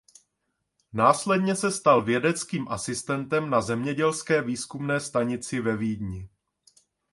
Následně 0.93 1.55
se 1.55 1.71
stal 1.71 2.01
vědeckým 2.01 2.67
asistentem 2.69 3.49
na 3.49 3.61
zemědělské 3.61 4.41
výzkumné 4.41 4.99
stanici 4.99 5.59
ve 5.61 5.77
Vídni. 5.77 6.29